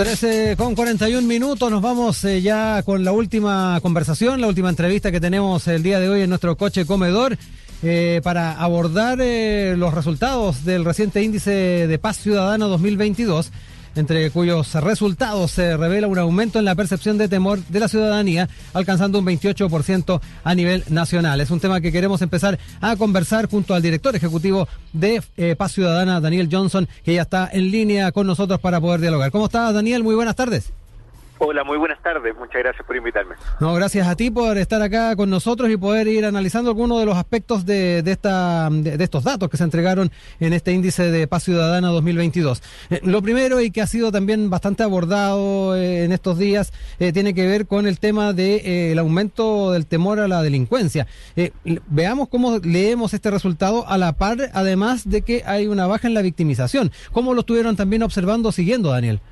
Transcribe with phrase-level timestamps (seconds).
[0.00, 5.12] 13 con 41 minutos, nos vamos eh, ya con la última conversación, la última entrevista
[5.12, 7.36] que tenemos el día de hoy en nuestro coche comedor
[7.82, 11.50] eh, para abordar eh, los resultados del reciente índice
[11.86, 13.52] de paz ciudadano 2022
[13.96, 18.48] entre cuyos resultados se revela un aumento en la percepción de temor de la ciudadanía,
[18.72, 21.40] alcanzando un 28% a nivel nacional.
[21.40, 25.72] Es un tema que queremos empezar a conversar junto al director ejecutivo de eh, Paz
[25.72, 29.30] Ciudadana, Daniel Johnson, que ya está en línea con nosotros para poder dialogar.
[29.30, 30.02] ¿Cómo estás, Daniel?
[30.02, 30.72] Muy buenas tardes.
[31.42, 32.36] Hola, muy buenas tardes.
[32.36, 33.34] Muchas gracias por invitarme.
[33.60, 37.06] No, gracias a ti por estar acá con nosotros y poder ir analizando algunos de
[37.06, 41.26] los aspectos de, de esta, de, estos datos que se entregaron en este índice de
[41.26, 42.62] paz ciudadana 2022.
[42.90, 47.10] Eh, lo primero y que ha sido también bastante abordado eh, en estos días eh,
[47.10, 51.06] tiene que ver con el tema del de, el aumento del temor a la delincuencia.
[51.86, 56.12] veamos cómo leemos este resultado a la par, además de que hay una baja en
[56.12, 56.92] la victimización.
[57.12, 59.22] ¿Cómo lo estuvieron también observando, siguiendo, Daniel?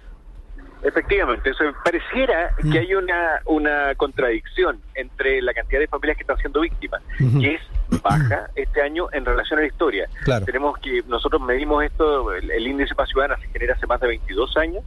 [0.83, 6.37] Efectivamente, eso pareciera que hay una, una contradicción entre la cantidad de familias que están
[6.39, 7.62] siendo víctimas, que es
[8.03, 10.09] baja este año en relación a la historia.
[10.45, 14.57] Tenemos que, nosotros medimos esto, el, índice para ciudadana se genera hace más de 22
[14.57, 14.85] años.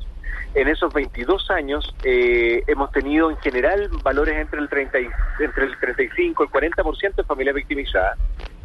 [0.53, 4.97] En esos 22 años eh, hemos tenido en general valores entre el 30
[5.39, 8.17] entre el 35 y el 40% de familias victimizadas.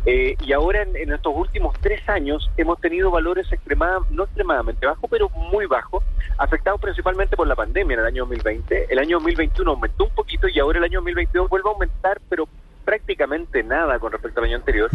[0.06, 5.10] Eh, y ahora en, estos últimos tres años hemos tenido valores extremadamente, no extremadamente bajos,
[5.10, 6.04] pero muy bajos,
[6.38, 8.86] afectados principalmente por la pandemia en el año 2020.
[8.88, 12.48] El año 2021 aumentó un poquito y ahora el año 2022 vuelve a aumentar, pero
[12.84, 14.88] prácticamente nada con respecto al año anterior.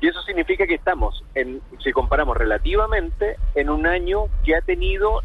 [0.00, 5.22] Y eso significa que estamos, en, si comparamos relativamente, en un año que ha tenido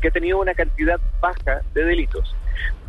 [0.00, 2.36] que ha tenido una cantidad baja de delitos.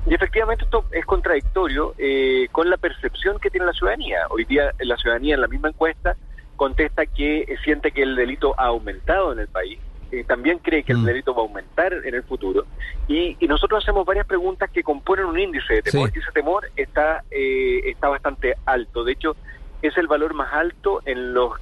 [0.07, 4.19] Y efectivamente esto es contradictorio eh, con la percepción que tiene la ciudadanía.
[4.29, 6.15] Hoy día la ciudadanía en la misma encuesta
[6.55, 9.79] contesta que siente que el delito ha aumentado en el país,
[10.11, 11.05] eh, también cree que el mm.
[11.05, 12.65] delito va a aumentar en el futuro.
[13.07, 16.11] Y, nosotros hacemos varias preguntas que componen un índice de temor.
[16.13, 19.03] Y ese temor está, eh, está bastante alto.
[19.03, 19.35] De hecho,
[19.81, 21.53] es el valor más alto en los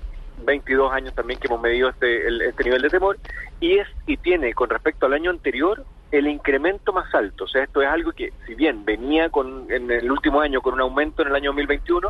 [0.46, 3.18] 22 años también que hemos medido este, este nivel de temor.
[3.60, 7.46] Y, es, y tiene, con respecto al año anterior, el incremento más alto.
[7.46, 10.76] O sea, esto es algo que, si bien venía con, en el último año con
[10.76, 12.08] un aumento en el año 2021,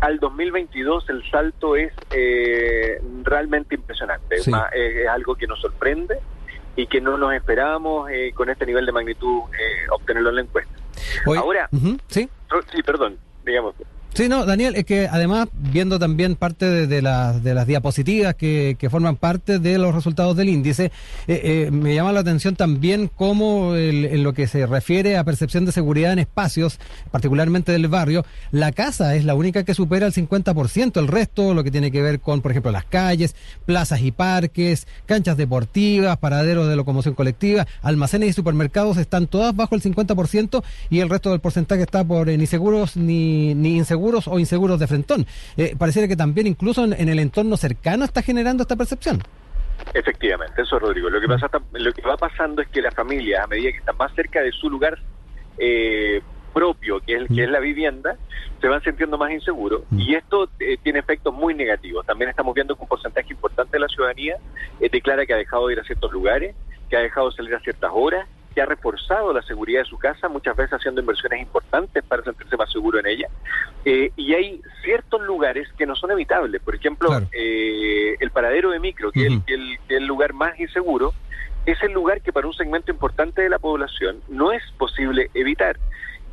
[0.00, 4.36] al 2022 el salto es eh, realmente impresionante.
[4.36, 4.48] Es,
[5.10, 6.18] algo que nos sorprende
[6.74, 10.40] y que no nos esperábamos eh, con este nivel de magnitud eh, obtenerlo en la
[10.40, 10.74] encuesta.
[11.36, 11.68] Ahora,
[12.08, 12.26] ¿sí?
[12.72, 13.74] sí, perdón, digamos.
[14.14, 17.02] Sí, no, Daniel, es que además, viendo también parte de, de,
[17.42, 20.92] de las diapositivas que, que, forman parte de los resultados del índice,
[21.26, 25.64] eh, eh, me llama la atención también cómo en lo que se refiere a percepción
[25.64, 26.78] de seguridad en espacios,
[27.10, 31.64] particularmente del barrio, la casa es la única que supera el 50%, el resto, lo
[31.64, 33.34] que tiene que ver con, por ejemplo, las calles,
[33.66, 39.74] plazas y parques, canchas deportivas, paraderos de locomoción colectiva, almacenes y supermercados están todas bajo
[39.74, 44.03] el 50% y el resto del porcentaje está por eh, ni seguros ni, ni inseguros
[44.04, 45.26] seguros o inseguros de frentón.
[45.56, 49.22] Eh, pareciera que también incluso en, el entorno cercano está generando esta percepción.
[49.94, 51.08] Efectivamente, eso Rodrigo.
[51.08, 53.96] Lo que pasa, lo que va pasando es que las familias, a medida que están
[53.96, 54.98] más cerca de su lugar
[55.56, 56.20] eh,
[56.52, 58.16] propio, que es, que es la vivienda,
[58.60, 59.98] se van sintiendo más inseguros mm.
[59.98, 62.04] y esto eh, tiene efectos muy negativos.
[62.04, 64.36] También estamos viendo que un porcentaje importante de la ciudadanía
[64.80, 66.54] declara que ha dejado de ir a ciertos lugares,
[66.90, 69.98] que ha dejado de salir a ciertas horas, que ha reforzado la seguridad de su
[69.98, 73.28] casa, muchas veces haciendo inversiones importantes para sentirse más seguro en ella.
[73.84, 76.62] Eh, y hay ciertos lugares que no son evitables.
[76.62, 79.32] Por ejemplo, eh, el paradero de micro, que, es
[79.88, 81.12] el, lugar más inseguro,
[81.66, 85.76] es el lugar que para un segmento importante de la población no es posible evitar.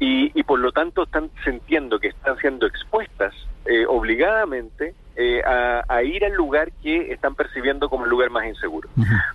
[0.01, 3.35] Y, y por lo tanto están sintiendo que están siendo expuestas
[3.66, 8.89] eh, obligadamente eh, a, ir al lugar que están percibiendo como el lugar más inseguro.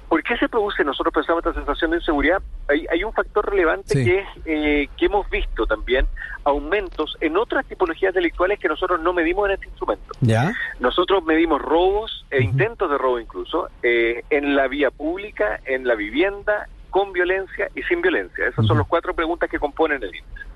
[0.09, 2.43] ¿Por qué se produce, nosotros pensamos, esta sensación de inseguridad?
[2.69, 6.07] Hay, hay un factor relevante que es eh, que hemos visto también
[6.43, 10.15] aumentos en otras tipologías delictuales que nosotros no medimos en este instrumento.
[10.21, 10.53] ¿Ya?
[10.81, 15.95] Nosotros medimos robos e intentos de robo incluso eh, en la vía pública, en la
[15.95, 18.49] vivienda, con violencia y sin violencia.
[18.49, 20.47] Esas son las cuatro preguntas que componen el índice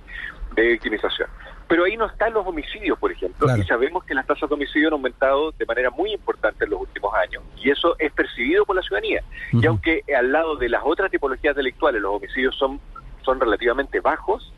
[0.54, 1.28] de victimización.
[1.68, 4.88] Pero ahí no están los homicidios, por ejemplo, y sabemos que las tasas de homicidio
[4.88, 8.74] han aumentado de manera muy importante en los últimos años, y eso es percibido por
[8.74, 9.22] la ciudadanía.
[9.52, 12.80] Y aunque al lado de las otras tipologías delictuales los homicidios son,
[13.22, 14.52] son relativamente bajos,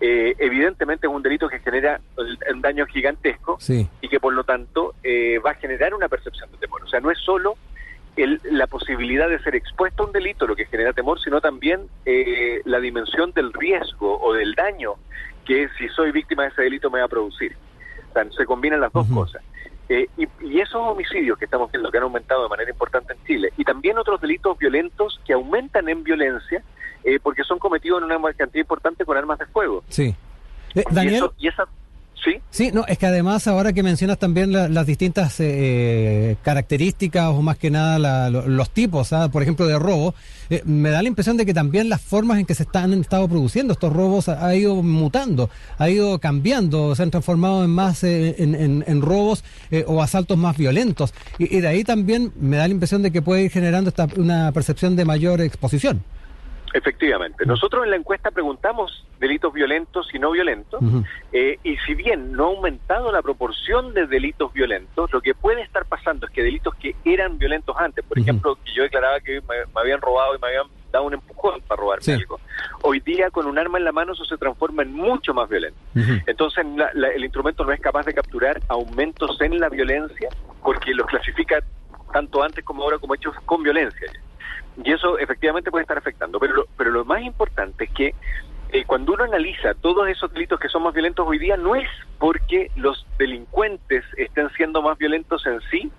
[0.00, 2.00] eh, evidentemente es un delito que genera
[2.52, 6.58] un daño gigantesco y que por lo tanto eh, va a generar una percepción de
[6.58, 6.82] temor.
[6.82, 7.56] O sea, no es solo
[8.16, 11.88] el, la posibilidad de ser expuesto a un delito lo que genera temor, sino también
[12.04, 14.94] eh, la dimensión del riesgo o del daño
[15.46, 17.56] que si soy víctima de ese delito me va a producir.
[18.10, 19.42] O sea, se combinan las dos cosas.
[19.88, 23.52] Eh, y, esos homicidios que estamos viendo que han aumentado de manera importante en Chile
[23.56, 26.60] y también otros delitos violentos que aumentan en violencia
[27.04, 29.84] eh, porque son cometidos en una cantidad importante con armas de fuego.
[29.88, 30.14] Sí.
[30.90, 31.30] Daniel.
[31.38, 31.66] y esa
[32.26, 32.32] Sí.
[32.50, 37.56] Sí, no, es que además ahora que mencionas también las distintas eh, características o más
[37.56, 39.28] que nada los tipos, ¿ah?
[39.28, 40.12] por ejemplo, de robo,
[40.50, 43.28] eh, me da la impresión de que también las formas en que se están, estado
[43.28, 48.34] produciendo estos robos ha, ido mutando, ha ido cambiando, se han transformado en más eh,
[48.38, 49.44] en, robos
[49.86, 51.14] o asaltos más violentos.
[51.38, 54.50] Y, de ahí también me da la impresión de que puede ir generando esta, una
[54.50, 56.02] percepción de mayor exposición.
[56.76, 57.46] Efectivamente.
[57.46, 60.78] Nosotros en la encuesta preguntamos delitos violentos y no violentos,
[61.32, 65.62] eh, y si bien no ha aumentado la proporción de delitos violentos, lo que puede
[65.62, 69.40] estar pasando es que delitos que eran violentos antes, por ejemplo, que yo declaraba que
[69.40, 72.40] me, habían robado y me habían dado un empujón para robarme algo,
[72.82, 75.78] hoy día con un arma en la mano eso se transforma en mucho más violento.
[76.26, 80.28] Entonces el instrumento no es capaz de capturar aumentos en la violencia
[80.62, 81.60] porque los clasifica
[82.12, 84.12] tanto antes como ahora como hechos con violencia
[84.82, 86.38] y eso efectivamente puede estar afectando.
[86.38, 88.14] Pero lo, pero lo más importante es que
[88.72, 91.88] eh, cuando uno analiza todos esos delitos que son más violentos hoy día, no es
[92.18, 95.90] porque los delincuentes estén siendo más violentos en sí,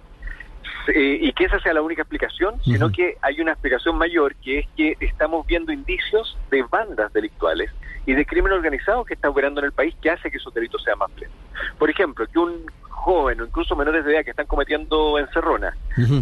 [0.87, 4.59] eh, y que esa sea la única explicación, sino que hay una explicación mayor, que
[4.59, 7.71] es que estamos viendo indicios de bandas delictuales
[8.05, 10.81] y de crimen organizado que está operando en el país que hace que esos delitos
[10.83, 11.35] sean más plenos.
[11.77, 12.65] Por ejemplo, que un
[13.07, 15.73] joven o incluso menores de edad que están cometiendo encerronas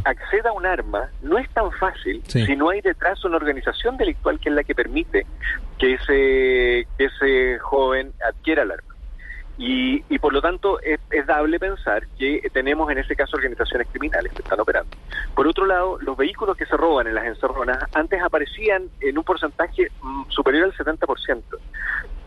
[0.03, 4.39] acceda a un arma no es tan fácil si no hay detrás una organización delictual
[4.39, 5.25] que es la que permite
[5.79, 8.95] que ese, que ese joven adquiera el arma.
[9.57, 14.33] Y, y por lo tanto es, dable pensar que tenemos en ese caso organizaciones criminales
[14.33, 14.95] que están operando.
[15.33, 19.23] Por otro lado, los vehículos que se roban en las encerronas antes aparecían en un
[19.23, 21.41] porcentaje mm, superior al 70%.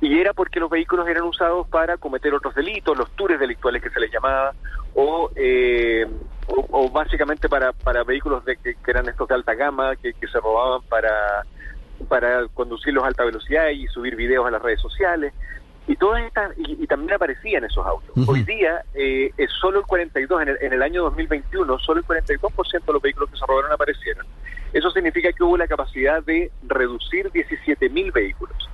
[0.08, 3.90] Y era porque los vehículos eran usados para cometer otros delitos, los tours delictuales que
[3.90, 4.54] se les llamaba,
[4.94, 6.06] o, eh,
[6.46, 10.40] o, básicamente para, para vehículos de, que, eran estos de alta gama, que, que se
[10.40, 11.44] robaban para
[12.08, 15.34] para conducirlos a alta velocidad y subir videos a las redes sociales
[15.86, 18.16] y todas estas y, también aparecían esos autos.
[18.26, 22.06] Hoy día eh, es solo el 42 en el, en el año 2021 solo el
[22.06, 24.24] 42% de los vehículos que se robaron aparecieron.
[24.72, 28.68] Eso significa que hubo la capacidad de reducir 17.000 vehículos.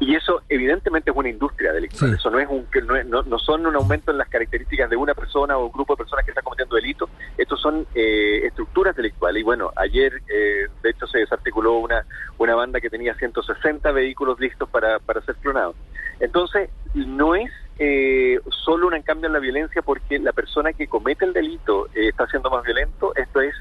[0.00, 2.14] Y eso evidentemente es una industria delictual.
[2.14, 2.66] Eso no es un
[3.06, 5.98] no, no, son un aumento en las características de una persona o un grupo de
[5.98, 7.10] personas que está cometiendo delitos.
[7.36, 9.42] Estos son eh, estructuras delictuales.
[9.42, 12.06] Y bueno, ayer eh, de hecho se desarticuló una
[12.38, 15.76] una banda que tenía 160 vehículos listos para, para ser clonados.
[16.18, 21.26] Entonces no es eh, solo un cambio en la violencia porque la persona que comete
[21.26, 23.14] el delito eh, está siendo más violento.
[23.14, 23.54] Esto es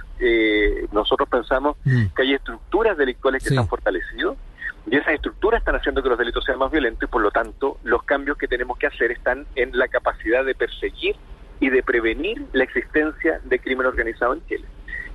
[0.93, 2.07] nosotros pensamos mm.
[2.15, 4.37] que hay estructuras delictuales que se han fortalecido
[4.87, 7.77] y esas estructuras están haciendo que los delitos sean más violentos y por lo tanto
[7.83, 11.15] los cambios que tenemos que hacer están en la capacidad de perseguir
[11.59, 14.65] y de prevenir la existencia de crimen organizado en Chile.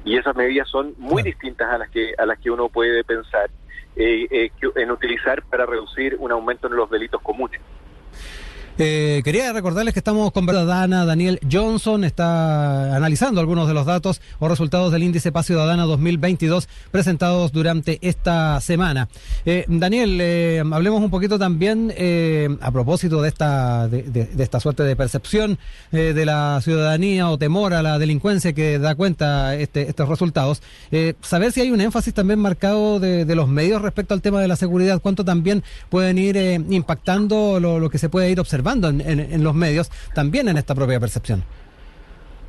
[0.04, 3.50] Y esas medidas son muy distintas a las que a las que uno puede pensar
[3.96, 7.60] eh, eh, en utilizar para reducir un aumento en los delitos comunes.
[8.76, 14.20] Eh, quería recordarles que estamos con Dana Daniel Johnson, está analizando algunos de los datos
[14.40, 19.08] o resultados del índice Paz Ciudadana 2022 presentados durante esta semana.
[19.46, 21.94] Eh, Daniel, eh, hablemos un poquito también
[22.60, 25.58] a propósito de esta, de, esta suerte de percepción
[25.92, 30.62] de la ciudadanía o temor a la delincuencia que da cuenta este, estos resultados.
[31.20, 34.48] saber si hay un énfasis también marcado de, de, los medios respecto al tema de
[34.48, 36.36] la seguridad, cuánto también pueden ir
[36.70, 40.98] impactando lo, lo que se puede ir observando en, los medios, también en esta propia
[41.00, 41.44] percepción.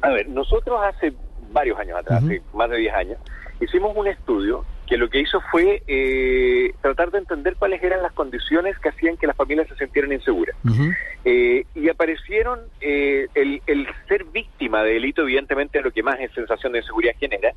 [0.02, 1.14] A ver, nosotros hace
[1.52, 3.18] varios años atrás, hace más de 10 años,
[3.60, 8.14] hicimos un estudio que lo que hizo fue eh, tratar de entender cuáles eran las
[8.14, 10.56] condiciones que hacían que las familias se sintieran inseguras.
[11.24, 16.32] Eh, y aparecieron eh, el, el, ser víctima de delito, evidentemente, lo que más es
[16.34, 17.54] sensación de inseguridad genera,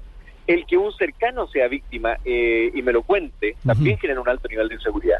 [0.49, 4.49] el que un cercano sea víctima eh, y me lo cuente también genera un alto
[4.49, 5.19] nivel de inseguridad.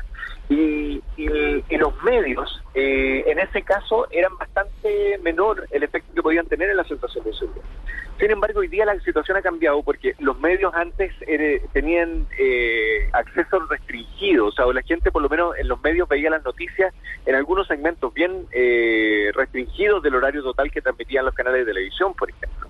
[0.49, 6.47] Y, y, los medios, eh, en ese caso, eran bastante menor el efecto que podían
[6.47, 7.65] tener en la sensación de inseguridad.
[8.19, 12.27] Sin embargo, hoy día la situación ha cambiado porque los medios antes eh, tenían
[13.13, 16.95] acceso restringido, o sea, la gente por lo menos en los medios veía las noticias
[17.27, 18.47] en algunos segmentos bien
[19.35, 22.68] restringidos del horario total que transmitían los canales de televisión, por ejemplo.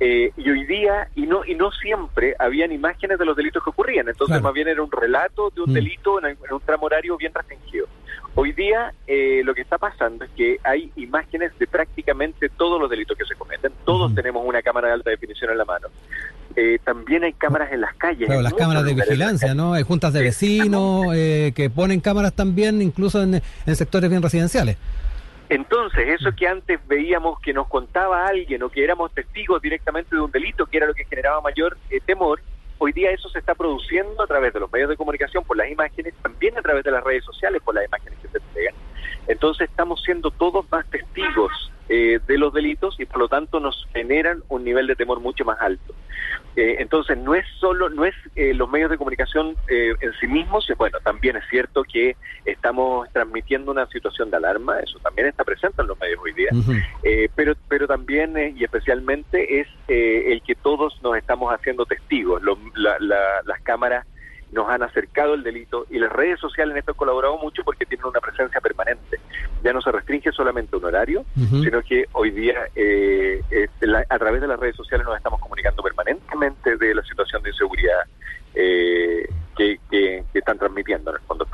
[0.00, 3.70] Eh, y hoy día, y no y no siempre, habían imágenes de los delitos que
[3.70, 4.08] ocurrían.
[4.08, 5.74] Entonces, más bien era un relato de un mm.
[5.74, 7.86] delito en, un tramo horario bien restringido.
[8.34, 12.90] Hoy día, eh, lo que está pasando es que hay imágenes de prácticamente todos los
[12.90, 13.72] delitos que se cometen.
[13.84, 15.86] Todos tenemos una cámara de alta definición en la mano.
[16.56, 18.26] Eh, también hay cámaras en las calles.
[18.26, 19.74] Claro, las cámaras de vigilancia, ¿no?
[19.74, 23.40] Hay juntas de vecinos que ponen cámaras también, incluso en
[23.76, 24.76] sectores bien residenciales.
[25.54, 30.20] Entonces, eso que antes veíamos que nos contaba alguien o que éramos testigos directamente de
[30.20, 32.40] un delito, que era lo que generaba mayor eh, temor,
[32.78, 35.70] hoy día eso se está produciendo a través de los medios de comunicación, por las
[35.70, 38.74] imágenes, también a través de las redes sociales, por las imágenes que se entregan.
[39.28, 43.86] Entonces estamos siendo todos más testigos eh, de los delitos y por lo tanto nos
[43.92, 45.94] generan un nivel de temor mucho más alto.
[46.56, 50.66] Eh, entonces no es solo, no es eh, los medios de comunicación en sí mismos,
[50.78, 55.82] bueno, también es cierto que estamos transmitiendo una situación de alarma, eso también está presente
[55.82, 56.50] en los medios hoy día,
[57.34, 62.40] pero, pero también y especialmente es el que todos nos estamos haciendo testigos,
[62.74, 64.06] las cámaras
[64.54, 67.84] nos han acercado el delito y las redes sociales en esto han colaborado mucho porque
[67.84, 69.18] tienen una presencia permanente.
[69.62, 73.42] Ya no se restringe solamente un horario, sino que hoy día eh,
[74.08, 78.04] a través de las redes sociales nos estamos comunicando permanentemente de la situación de inseguridad
[78.54, 81.44] eh, que, que, están transmitiendo en el fondo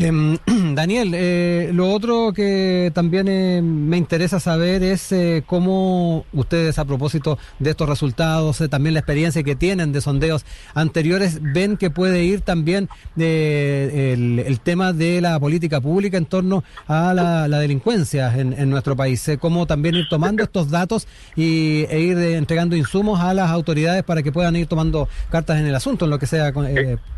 [0.00, 0.38] Em,
[0.76, 6.84] Daniel, eh, lo otro que también eh, me interesa saber es eh, cómo ustedes a
[6.84, 12.22] propósito de estos resultados, también la experiencia que tienen de sondeos anteriores, ven que puede
[12.22, 18.70] ir también el, el, tema de la política pública en torno a la, delincuencia en,
[18.70, 23.50] nuestro país, cómo también ir tomando estos datos y, e ir entregando insumos a las
[23.50, 26.52] autoridades para que puedan ir tomando cartas en el asunto, en lo que sea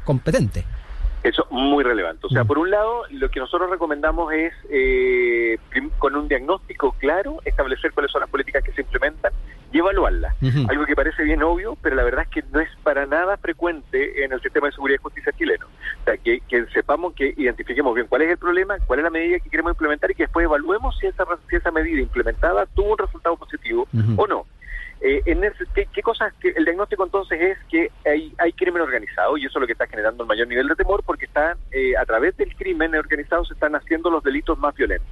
[0.04, 0.64] competente.
[1.22, 2.26] Eso muy relevante.
[2.26, 2.46] O sea, mm.
[2.46, 5.58] por un lado, lo que nosotros recomendamos es, eh,
[5.98, 9.32] con un diagnóstico claro, establecer cuáles son las políticas que se implementan
[9.72, 10.34] y evaluarlas.
[10.68, 14.24] Algo que parece bien obvio, pero la verdad es que no es para nada frecuente
[14.24, 15.66] en el sistema de seguridad y justicia chileno.
[15.66, 16.40] O sea, que,
[16.72, 20.10] sepamos, que identifiquemos bien cuál es el problema, cuál es la medida que queremos implementar
[20.10, 23.86] y que después evaluemos si esa, si esa medida implementada tuvo un resultado positivo
[24.16, 24.46] o no.
[25.02, 25.42] Eh, en
[25.74, 26.34] ¿qué, cosas?
[26.34, 29.72] Que el diagnóstico entonces es que hay, hay crimen organizado y eso es lo que
[29.72, 33.44] está generando el mayor nivel de temor porque están, eh, a través del crimen organizado
[33.46, 35.08] se están haciendo los delitos más violentos.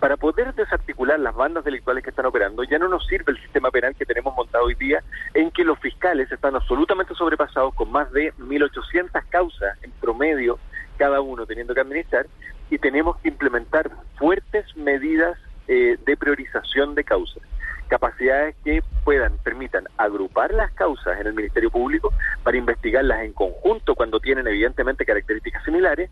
[0.00, 3.70] Para poder desarticular las bandas delictuales que están operando, ya no nos sirve el sistema
[3.70, 5.02] penal que tenemos montado hoy día,
[5.34, 10.58] en que los fiscales están absolutamente sobrepasados con más de 1.800 causas en promedio
[10.98, 12.26] cada uno teniendo que administrar,
[12.70, 15.38] y tenemos que implementar fuertes medidas
[15.68, 17.42] eh, de priorización de causas
[17.92, 22.10] capacidades que puedan, permitan agrupar las causas en el Ministerio Público
[22.42, 26.08] para investigarlas en conjunto cuando tienen evidentemente características similares,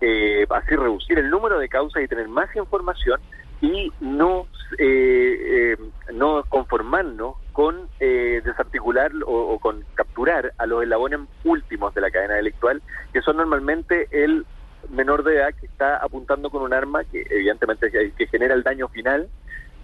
[0.00, 3.20] eh, así reducir el número de causas y tener más información
[3.60, 4.46] y no
[4.78, 5.76] eh, eh,
[6.14, 12.36] no conformarnos con desarticular o, o, con capturar a los eslabones últimos de la cadena
[12.36, 12.80] delictual,
[13.12, 14.46] que son normalmente el
[14.88, 18.88] menor de edad que está apuntando con un arma que evidentemente que genera el daño
[18.88, 19.28] final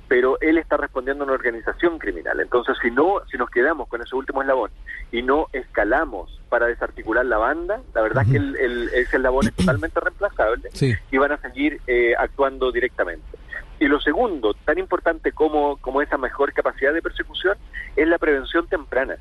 [0.08, 2.40] pero él está respondiendo a una organización criminal.
[2.40, 4.70] Entonces, si no, si nos quedamos con ese último eslabón
[5.10, 9.54] y no escalamos para desarticular la banda, la verdad es que el, ese eslabón es
[9.54, 10.70] totalmente reemplazable
[11.10, 13.38] y van a seguir eh, actuando directamente.
[13.80, 17.56] Y lo segundo, tan importante como, como esa mejor capacidad de persecución,
[17.96, 19.16] es la prevención temprana.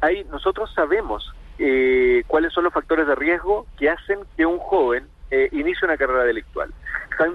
[0.00, 5.04] Ahí nosotros sabemos eh, cuáles son los factores de riesgo que hacen que un joven
[5.60, 6.72] inicie una carrera delictual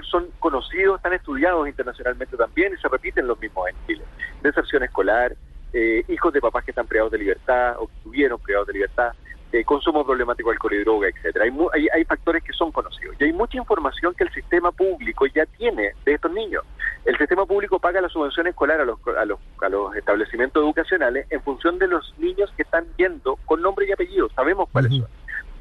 [0.09, 4.03] son conocidos, están estudiados internacionalmente también y se repiten los mismos en Chile.
[4.41, 5.35] Deserción escolar,
[5.73, 9.11] eh, hijos de papás que están privados de libertad o que estuvieron privados de libertad,
[9.51, 11.45] eh, consumo problemático de alcohol y droga, etcétera.
[11.45, 15.45] Hay, hay, factores que son conocidos y hay mucha información que el sistema público ya
[15.45, 16.63] tiene de estos niños.
[17.05, 21.27] El sistema público paga la subvención escolar a los, a los, a los establecimientos educacionales
[21.29, 24.27] en función de los niños que están yendo con nombre y apellido.
[24.29, 25.07] Sabemos cuáles son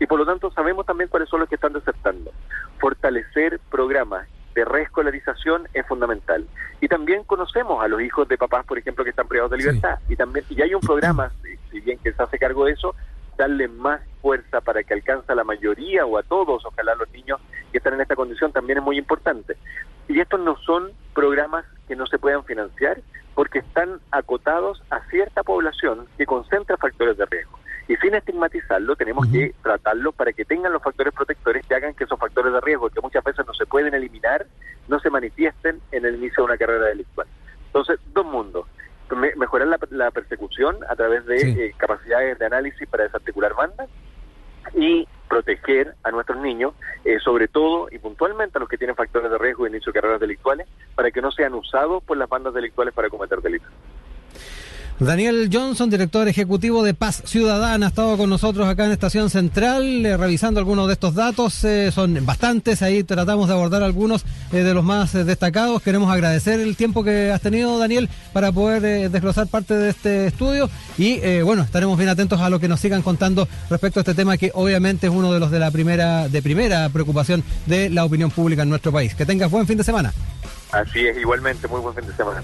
[0.02, 2.32] y por lo tanto sabemos también cuáles son los que están desertando.
[2.80, 6.44] Fortalecer programas de reescolarización es fundamental.
[6.80, 10.00] Y también conocemos a los hijos de papás, por ejemplo, que están privados de libertad.
[10.08, 11.30] Y también y hay un programa,
[11.70, 12.96] si bien que se hace cargo de eso,
[13.38, 17.40] darle más fuerza para que alcance a la mayoría o a todos, ojalá los niños
[17.70, 19.56] que están en esta condición, también es muy importante.
[20.08, 23.00] Y estos no son programas que no se puedan financiar
[23.36, 27.61] porque están acotados a cierta población que concentra factores de riesgo.
[27.92, 32.04] Y sin estigmatizarlo, tenemos que tratarlo para que tengan los factores protectores que hagan que
[32.04, 34.46] esos factores de riesgo, que muchas veces no se pueden eliminar,
[34.88, 37.26] no se manifiesten en el inicio de una carrera delictual.
[37.66, 38.66] Entonces, dos mundos.
[39.36, 43.90] mejorar la, persecución a través de eh, capacidades de análisis para desarticular bandas
[44.72, 46.72] y proteger a nuestros niños,
[47.04, 50.00] eh, sobre todo y puntualmente a los que tienen factores de riesgo de inicio de
[50.00, 53.70] carreras delictuales, para que no sean usados por las bandas delictuales para cometer delitos.
[55.04, 60.06] Daniel Johnson, director ejecutivo de Paz Ciudadana, ha estado con nosotros acá en Estación Central
[60.06, 61.64] eh, revisando algunos de estos datos.
[61.64, 65.82] Eh, son bastantes, ahí tratamos de abordar algunos eh, de los más destacados.
[65.82, 70.70] Queremos agradecer el tiempo que has tenido, Daniel, para poder desglosar parte de este estudio.
[70.96, 74.36] Y bueno, estaremos bien atentos a lo que nos sigan contando respecto a este tema
[74.36, 78.30] que obviamente es uno de los de la primera, de primera preocupación de la opinión
[78.30, 79.14] pública en nuestro país.
[79.14, 80.12] Que tengas buen fin de semana.
[80.70, 82.42] Así es, igualmente, muy buen fin de semana.